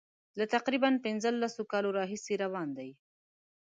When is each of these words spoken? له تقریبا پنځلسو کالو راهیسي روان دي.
له 0.39 0.45
تقریبا 0.55 0.89
پنځلسو 1.05 1.61
کالو 1.71 1.89
راهیسي 1.99 2.35
روان 2.43 2.67
دي. 2.77 2.89